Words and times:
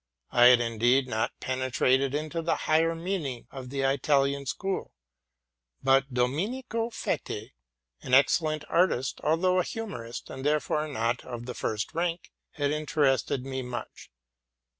I 0.31 0.45
had, 0.45 0.61
indeed, 0.61 1.07
not 1.07 1.39
penetrated 1.39 2.15
into 2.15 2.41
the 2.41 2.55
higher 2.65 2.95
meaning 2.95 3.45
of 3.51 3.69
thie 3.69 3.91
Italian 3.93 4.47
school; 4.47 4.95
but 5.83 6.11
Dominico 6.11 6.89
Feti, 6.89 7.53
an 8.01 8.15
excellent 8.15 8.63
artist, 8.67 9.21
although 9.23 9.59
a 9.59 9.63
humorist, 9.63 10.31
and 10.31 10.43
therefore 10.43 10.87
not 10.87 11.23
of 11.23 11.45
the 11.45 11.53
first 11.53 11.93
rank, 11.93 12.31
had 12.53 12.71
interested 12.71 13.45
me 13.45 13.61
much. 13.61 14.09